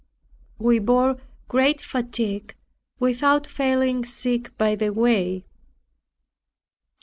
We 0.57 0.79
bore 0.79 1.17
great 1.47 1.79
fatigue 1.79 2.55
without 2.97 3.45
falling 3.45 4.03
sick 4.03 4.51
by 4.57 4.73
the 4.75 4.89
way. 4.91 5.45